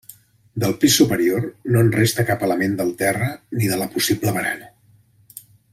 [0.61, 1.43] Del pis superior
[1.75, 4.71] no en resta cap element del terra ni de la possible barana.